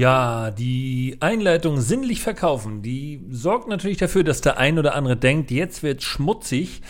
[0.00, 5.50] Ja, die Einleitung sinnlich verkaufen, die sorgt natürlich dafür, dass der ein oder andere denkt,
[5.50, 6.80] jetzt wird schmutzig.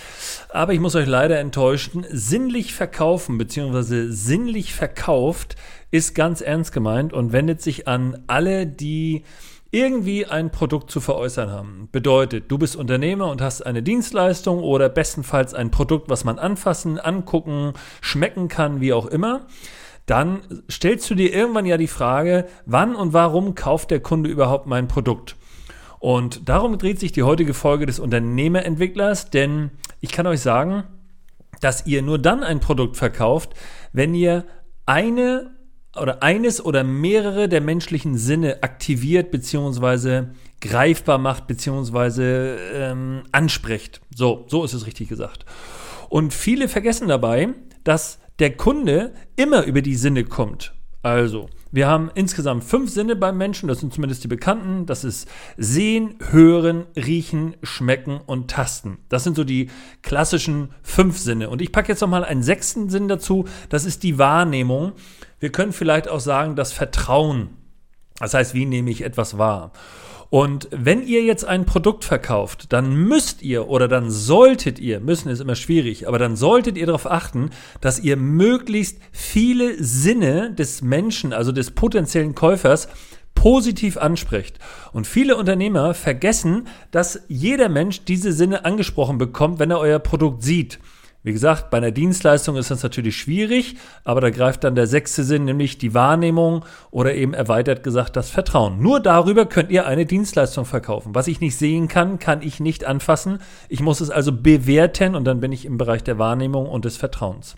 [0.50, 4.06] Aber ich muss euch leider enttäuschen, sinnlich verkaufen bzw.
[4.10, 5.56] sinnlich verkauft
[5.90, 9.24] ist ganz ernst gemeint und wendet sich an alle, die
[9.72, 11.88] irgendwie ein Produkt zu veräußern haben.
[11.90, 17.00] Bedeutet, du bist Unternehmer und hast eine Dienstleistung oder bestenfalls ein Produkt, was man anfassen,
[17.00, 19.48] angucken, schmecken kann, wie auch immer
[20.10, 24.66] dann stellst du dir irgendwann ja die Frage, wann und warum kauft der Kunde überhaupt
[24.66, 25.36] mein Produkt?
[26.00, 29.70] Und darum dreht sich die heutige Folge des Unternehmerentwicklers, denn
[30.00, 30.82] ich kann euch sagen,
[31.60, 33.54] dass ihr nur dann ein Produkt verkauft,
[33.92, 34.46] wenn ihr
[34.84, 35.50] eine
[35.96, 40.24] oder eines oder mehrere der menschlichen Sinne aktiviert bzw.
[40.60, 42.56] greifbar macht bzw.
[42.74, 44.00] Ähm, anspricht.
[44.12, 45.44] So, so ist es richtig gesagt.
[46.08, 47.50] Und viele vergessen dabei,
[47.84, 50.74] dass der Kunde immer über die Sinne kommt.
[51.02, 54.84] Also, wir haben insgesamt fünf Sinne beim Menschen, das sind zumindest die bekannten.
[54.84, 58.98] Das ist Sehen, Hören, Riechen, Schmecken und Tasten.
[59.08, 59.70] Das sind so die
[60.02, 61.48] klassischen fünf Sinne.
[61.48, 64.92] Und ich packe jetzt nochmal einen sechsten Sinn dazu, das ist die Wahrnehmung.
[65.38, 67.59] Wir können vielleicht auch sagen, das Vertrauen.
[68.20, 69.72] Das heißt, wie nehme ich etwas wahr?
[70.28, 75.28] Und wenn ihr jetzt ein Produkt verkauft, dann müsst ihr oder dann solltet ihr, müssen
[75.28, 80.82] ist immer schwierig, aber dann solltet ihr darauf achten, dass ihr möglichst viele Sinne des
[80.82, 82.88] Menschen, also des potenziellen Käufers,
[83.34, 84.60] positiv anspricht.
[84.92, 90.44] Und viele Unternehmer vergessen, dass jeder Mensch diese Sinne angesprochen bekommt, wenn er euer Produkt
[90.44, 90.78] sieht.
[91.22, 95.22] Wie gesagt, bei einer Dienstleistung ist das natürlich schwierig, aber da greift dann der sechste
[95.22, 98.80] Sinn, nämlich die Wahrnehmung oder eben erweitert gesagt das Vertrauen.
[98.80, 101.14] Nur darüber könnt ihr eine Dienstleistung verkaufen.
[101.14, 103.38] Was ich nicht sehen kann, kann ich nicht anfassen.
[103.68, 106.96] Ich muss es also bewerten und dann bin ich im Bereich der Wahrnehmung und des
[106.96, 107.56] Vertrauens.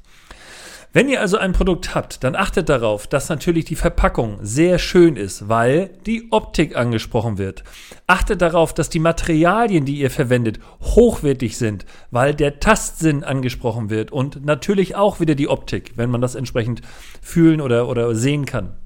[0.95, 5.17] Wenn ihr also ein Produkt habt, dann achtet darauf, dass natürlich die Verpackung sehr schön
[5.17, 7.65] ist, weil die Optik angesprochen wird.
[8.07, 14.13] Achtet darauf, dass die Materialien, die ihr verwendet, hochwertig sind, weil der Tastsinn angesprochen wird
[14.13, 16.83] und natürlich auch wieder die Optik, wenn man das entsprechend
[17.23, 18.77] fühlen oder, oder sehen kann.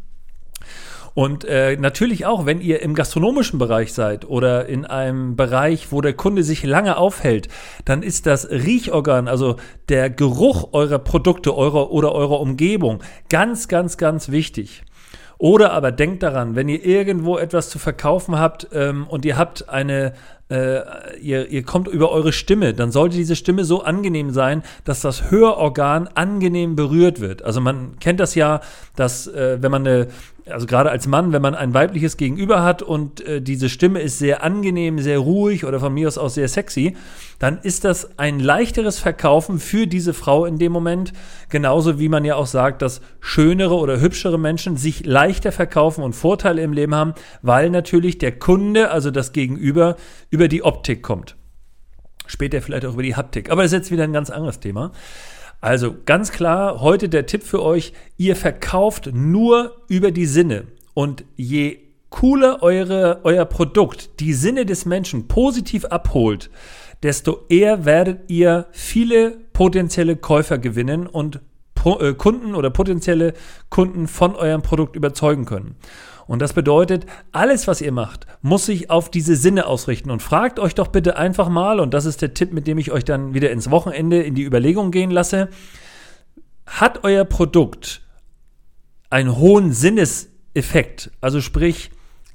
[1.17, 6.03] Und äh, natürlich auch, wenn ihr im gastronomischen Bereich seid oder in einem Bereich, wo
[6.03, 7.49] der Kunde sich lange aufhält,
[7.87, 9.57] dann ist das Riechorgan, also
[9.89, 14.85] der Geruch eurer Produkte eurer oder eurer Umgebung, ganz, ganz, ganz wichtig.
[15.39, 19.71] Oder aber denkt daran, wenn ihr irgendwo etwas zu verkaufen habt ähm, und ihr habt
[19.71, 20.13] eine,
[20.51, 20.81] äh,
[21.19, 25.31] ihr, ihr kommt über eure Stimme, dann sollte diese Stimme so angenehm sein, dass das
[25.31, 27.43] Hörorgan angenehm berührt wird.
[27.43, 28.61] Also man kennt das ja,
[28.97, 30.09] dass äh, wenn man eine
[30.49, 34.19] also gerade als Mann, wenn man ein weibliches Gegenüber hat und äh, diese Stimme ist
[34.19, 36.97] sehr angenehm, sehr ruhig oder von mir aus auch sehr sexy,
[37.39, 41.13] dann ist das ein leichteres Verkaufen für diese Frau in dem Moment.
[41.49, 46.15] Genauso wie man ja auch sagt, dass schönere oder hübschere Menschen sich leichter verkaufen und
[46.15, 49.97] Vorteile im Leben haben, weil natürlich der Kunde, also das Gegenüber,
[50.31, 51.37] über die Optik kommt.
[52.27, 53.51] Später vielleicht auch über die Haptik.
[53.51, 54.93] Aber das ist jetzt wieder ein ganz anderes Thema.
[55.67, 60.69] Also ganz klar, heute der Tipp für euch, ihr verkauft nur über die Sinne.
[60.95, 66.51] Und je cooler eure, euer Produkt die Sinne des Menschen positiv abholt,
[67.03, 71.41] desto eher werdet ihr viele potenzielle Käufer gewinnen und
[71.85, 73.33] äh, Kunden oder potenzielle
[73.69, 75.75] Kunden von eurem Produkt überzeugen können.
[76.27, 80.11] Und das bedeutet, alles, was ihr macht, muss sich auf diese Sinne ausrichten.
[80.11, 82.91] Und fragt euch doch bitte einfach mal, und das ist der Tipp, mit dem ich
[82.91, 85.49] euch dann wieder ins Wochenende in die Überlegung gehen lasse,
[86.67, 88.03] hat euer Produkt
[89.09, 91.13] einen hohen Sinneseffekt?
[91.21, 91.91] Also sprich,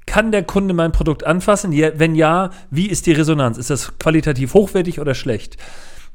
[0.06, 1.72] kann der Kunde mein Produkt anfassen?
[1.72, 3.58] wenn ja, wie ist die Resonanz?
[3.58, 5.58] Ist das qualitativ hochwertig oder schlecht?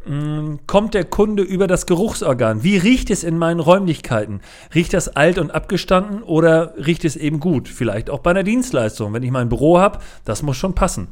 [0.07, 2.63] Mm, kommt der Kunde über das Geruchsorgan?
[2.63, 4.41] Wie riecht es in meinen Räumlichkeiten?
[4.73, 7.67] Riecht das alt und abgestanden oder riecht es eben gut?
[7.67, 9.13] Vielleicht auch bei einer Dienstleistung.
[9.13, 11.09] Wenn ich mein Büro habe, das muss schon passen.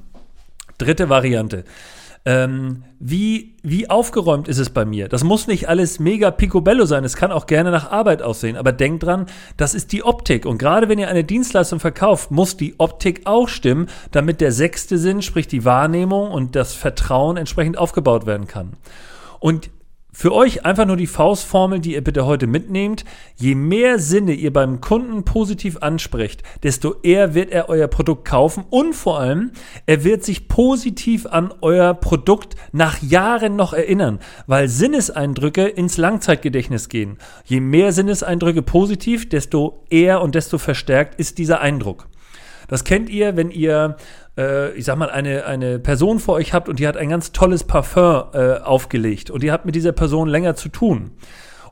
[0.77, 1.65] Dritte Variante.
[2.27, 5.07] Ähm, wie, wie aufgeräumt ist es bei mir?
[5.07, 7.03] Das muss nicht alles mega picobello sein.
[7.03, 8.57] Es kann auch gerne nach Arbeit aussehen.
[8.57, 9.27] Aber denkt dran,
[9.57, 10.47] das ist die Optik.
[10.47, 14.97] Und gerade wenn ihr eine Dienstleistung verkauft, muss die Optik auch stimmen, damit der sechste
[14.97, 18.73] Sinn, sprich die Wahrnehmung und das Vertrauen entsprechend aufgebaut werden kann.
[19.39, 19.69] Und
[20.17, 23.03] für euch einfach nur die Faustformel, die ihr bitte heute mitnehmt.
[23.35, 28.63] Je mehr Sinne ihr beim Kunden positiv ansprecht, desto eher wird er euer Produkt kaufen
[28.69, 29.51] und vor allem,
[29.85, 36.87] er wird sich positiv an euer Produkt nach Jahren noch erinnern, weil Sinneseindrücke ins Langzeitgedächtnis
[36.87, 37.17] gehen.
[37.43, 42.07] Je mehr Sinneseindrücke positiv, desto eher und desto verstärkt ist dieser Eindruck.
[42.67, 43.97] Das kennt ihr, wenn ihr,
[44.37, 47.31] äh, ich sag mal, eine, eine Person vor euch habt und die hat ein ganz
[47.31, 51.11] tolles Parfum äh, aufgelegt und ihr habt mit dieser Person länger zu tun.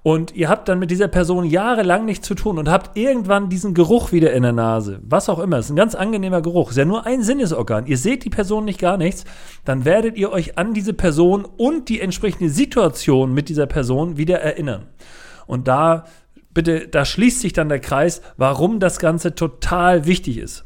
[0.03, 3.73] Und ihr habt dann mit dieser Person jahrelang nichts zu tun und habt irgendwann diesen
[3.73, 4.99] Geruch wieder in der Nase.
[5.03, 5.57] Was auch immer.
[5.57, 6.71] Es ist ein ganz angenehmer Geruch.
[6.71, 7.87] Ist ja nur ein Sinnesorgan.
[7.87, 9.23] Ihr seht die Person nicht gar nichts.
[9.63, 14.41] Dann werdet ihr euch an diese Person und die entsprechende Situation mit dieser Person wieder
[14.41, 14.87] erinnern.
[15.47, 16.03] Und da,
[16.53, 20.65] bitte, da schließt sich dann der Kreis, warum das Ganze total wichtig ist.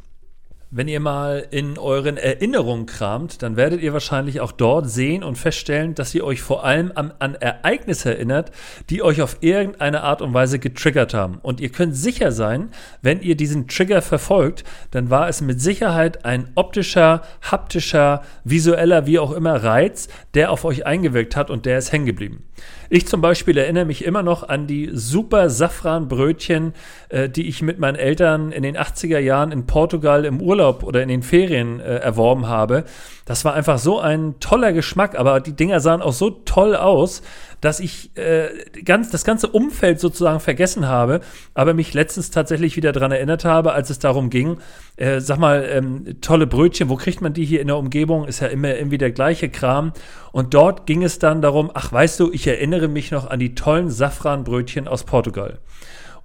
[0.69, 5.38] Wenn ihr mal in euren Erinnerungen kramt, dann werdet ihr wahrscheinlich auch dort sehen und
[5.38, 8.52] feststellen, dass ihr euch vor allem an, an, Ereignisse erinnert,
[8.90, 11.40] die euch auf irgendeine Art und Weise getriggert haben.
[11.42, 12.72] Und ihr könnt sicher sein,
[13.02, 19.19] wenn ihr diesen Trigger verfolgt, dann war es mit Sicherheit ein optischer, haptischer, visueller, wie
[19.19, 22.44] auch immer Reiz, der auf euch eingewirkt hat und der ist hängen geblieben.
[22.90, 26.74] Ich zum Beispiel erinnere mich immer noch an die super Safranbrötchen,
[27.10, 31.01] äh, die ich mit meinen Eltern in den 80er Jahren in Portugal im Urlaub oder
[31.01, 32.83] in den Ferien äh, erworben habe.
[33.25, 37.21] Das war einfach so ein toller Geschmack, aber die Dinger sahen auch so toll aus,
[37.62, 38.50] dass ich äh,
[38.86, 41.21] ganz, das ganze Umfeld sozusagen vergessen habe,
[41.54, 44.57] aber mich letztens tatsächlich wieder daran erinnert habe, als es darum ging,
[44.95, 48.25] äh, sag mal, ähm, tolle Brötchen, wo kriegt man die hier in der Umgebung?
[48.25, 49.94] Ist ja immer irgendwie der gleiche Kram.
[50.31, 53.56] Und dort ging es dann darum, ach weißt du, ich erinnere mich noch an die
[53.56, 55.59] tollen Safranbrötchen aus Portugal.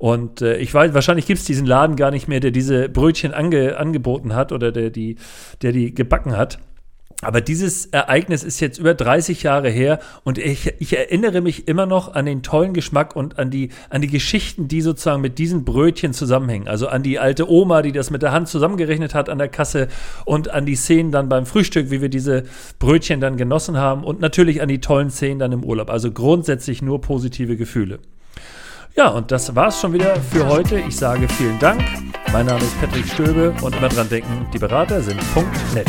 [0.02, 3.32] Und äh, ich weiß, wahrscheinlich gibt es diesen Laden gar nicht mehr, der diese Brötchen
[3.32, 5.14] ange, angeboten hat oder der die,
[5.62, 6.58] der die gebacken hat.
[7.20, 11.86] Aber dieses Ereignis ist jetzt über 30 Jahre her und ich, ich, erinnere mich immer
[11.86, 15.64] noch an den tollen Geschmack und an die, an die Geschichten, die sozusagen mit diesen
[15.64, 16.66] Brötchen zusammenhängen.
[16.66, 19.86] Also an die alte Oma, die das mit der Hand zusammengerechnet hat an der Kasse
[20.24, 22.42] und an die Szenen dann beim Frühstück, wie wir diese
[22.80, 25.90] Brötchen dann genossen haben und natürlich an die tollen Szenen dann im Urlaub.
[25.90, 28.00] Also grundsätzlich nur positive Gefühle.
[28.94, 30.78] Ja, und das war's schon wieder für heute.
[30.80, 31.80] Ich sage vielen Dank.
[32.30, 35.20] Mein Name ist Patrick Stöbe und immer dran denken, die Berater sind
[35.74, 35.88] net.